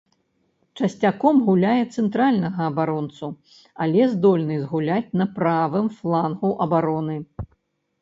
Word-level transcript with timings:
Часцяком 0.77 1.35
гуляе 1.49 1.81
цэнтральнага 1.97 2.61
абаронцу, 2.71 3.27
але 3.87 4.01
здольны 4.17 4.55
згуляць 4.65 5.07
на 5.23 5.31
правым 5.39 5.87
флангу 6.03 6.49
абароны. 6.67 7.25